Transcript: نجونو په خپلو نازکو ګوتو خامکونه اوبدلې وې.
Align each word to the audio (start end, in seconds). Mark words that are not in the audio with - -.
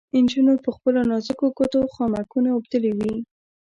نجونو 0.23 0.53
په 0.65 0.69
خپلو 0.75 0.99
نازکو 1.11 1.45
ګوتو 1.57 1.79
خامکونه 1.93 2.49
اوبدلې 2.53 2.91
وې. 2.99 3.15